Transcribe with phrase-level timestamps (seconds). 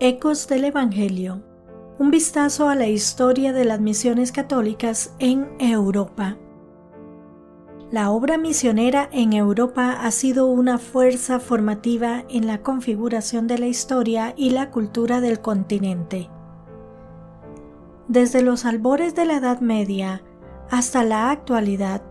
[0.00, 1.42] Ecos del Evangelio.
[1.98, 6.36] Un vistazo a la historia de las misiones católicas en Europa.
[7.90, 13.66] La obra misionera en Europa ha sido una fuerza formativa en la configuración de la
[13.66, 16.30] historia y la cultura del continente.
[18.06, 20.22] Desde los albores de la Edad Media
[20.70, 22.02] hasta la actualidad,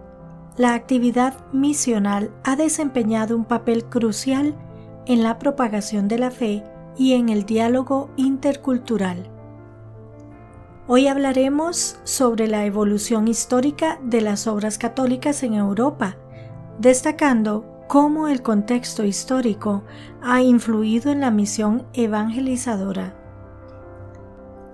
[0.58, 4.56] la actividad misional ha desempeñado un papel crucial
[5.06, 6.66] en la propagación de la fe
[6.98, 9.30] y en el diálogo intercultural.
[10.88, 16.16] Hoy hablaremos sobre la evolución histórica de las obras católicas en Europa,
[16.80, 19.84] destacando cómo el contexto histórico
[20.22, 23.16] ha influido en la misión evangelizadora.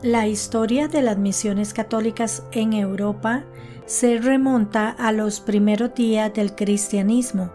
[0.01, 3.45] La historia de las misiones católicas en Europa
[3.85, 7.51] se remonta a los primeros días del cristianismo,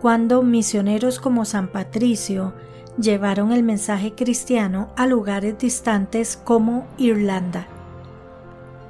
[0.00, 2.54] cuando misioneros como San Patricio
[3.00, 7.66] llevaron el mensaje cristiano a lugares distantes como Irlanda.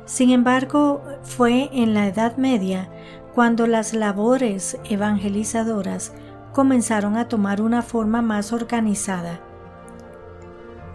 [0.07, 2.89] Sin embargo, fue en la Edad Media
[3.35, 6.13] cuando las labores evangelizadoras
[6.53, 9.41] comenzaron a tomar una forma más organizada.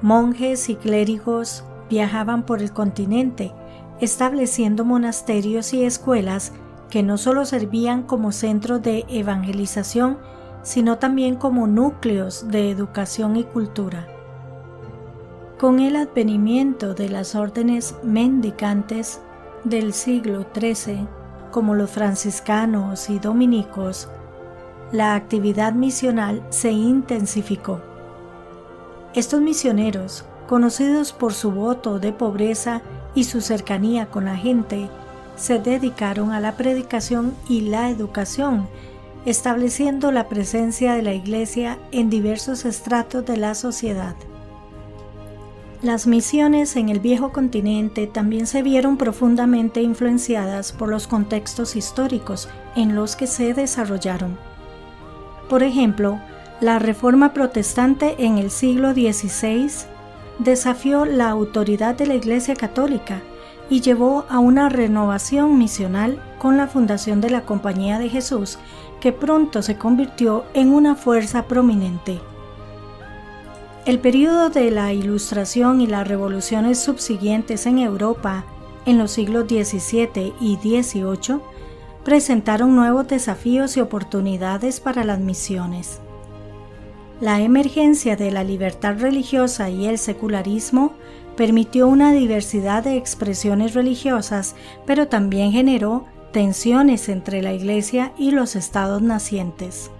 [0.02, 3.54] Monjes y clérigos viajaban por el continente,
[4.02, 6.52] estableciendo monasterios y escuelas
[6.90, 10.18] que no solo servían como centros de evangelización,
[10.64, 14.08] sino también como núcleos de educación y cultura.
[15.60, 19.22] Con el advenimiento de las órdenes mendicantes
[19.64, 21.08] del siglo XIII,
[21.52, 24.10] como los franciscanos y dominicos,
[24.92, 27.80] la actividad misional se intensificó.
[29.14, 32.82] Estos misioneros, conocidos por su voto de pobreza
[33.16, 34.90] y su cercanía con la gente,
[35.36, 38.68] se dedicaron a la predicación y la educación
[39.26, 44.16] estableciendo la presencia de la Iglesia en diversos estratos de la sociedad.
[45.82, 52.50] Las misiones en el viejo continente también se vieron profundamente influenciadas por los contextos históricos
[52.76, 54.38] en los que se desarrollaron.
[55.50, 56.22] Por ejemplo,
[56.62, 59.70] la Reforma Protestante en el siglo XVI
[60.40, 63.22] desafió la autoridad de la Iglesia Católica
[63.70, 68.58] y llevó a una renovación misional con la fundación de la Compañía de Jesús
[69.00, 72.20] que pronto se convirtió en una fuerza prominente.
[73.86, 78.46] El periodo de la Ilustración y las revoluciones subsiguientes en Europa
[78.86, 81.40] en los siglos XVII y XVIII
[82.04, 86.00] presentaron nuevos desafíos y oportunidades para las misiones.
[87.20, 90.94] La emergencia de la libertad religiosa y el secularismo
[91.36, 94.56] permitió una diversidad de expresiones religiosas,
[94.86, 99.92] pero también generó tensiones entre la Iglesia y los estados nacientes.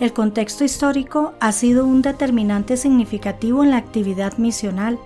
[0.00, 4.98] El contexto histórico ha sido un determinante significativo en la actividad misional.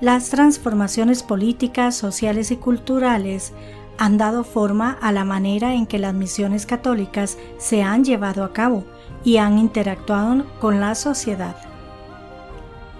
[0.00, 3.52] Las transformaciones políticas, sociales y culturales
[3.98, 8.52] han dado forma a la manera en que las misiones católicas se han llevado a
[8.52, 8.84] cabo
[9.22, 11.67] y han interactuado con la sociedad.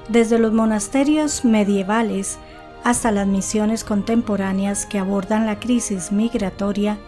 [0.09, 2.39] Desde los monasterios medievales
[2.83, 6.99] hasta las misiones contemporáneas que abordan la crisis migratoria,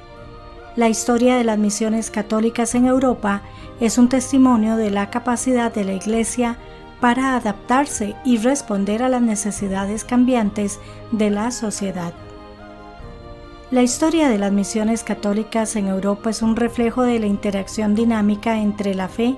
[0.76, 3.42] la historia de las misiones católicas en Europa
[3.80, 6.58] es un testimonio de la capacidad de la Iglesia
[7.00, 10.78] para adaptarse y responder a las necesidades cambiantes
[11.10, 12.12] de la sociedad.
[13.70, 18.60] La historia de las misiones católicas en Europa es un reflejo de la interacción dinámica
[18.60, 19.36] entre la fe,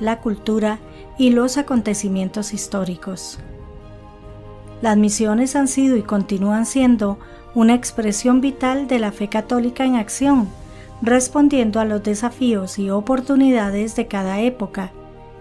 [0.00, 0.78] la cultura
[1.18, 3.38] y los acontecimientos históricos.
[4.80, 7.18] Las misiones han sido y continúan siendo
[7.54, 10.48] una expresión vital de la fe católica en acción,
[11.02, 14.92] respondiendo a los desafíos y oportunidades de cada época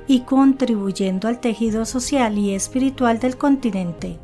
[0.07, 4.17] y contribuyendo al tejido social y espiritual del continente.